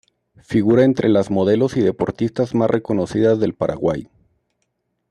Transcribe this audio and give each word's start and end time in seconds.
Figura 0.41 0.83
entre 0.83 1.09
las 1.09 1.29
modelos 1.29 1.77
y 1.77 1.81
deportistas 1.81 2.55
más 2.55 2.71
reconocidas 2.71 3.39
del 3.39 3.53
Paraguay. 3.53 4.07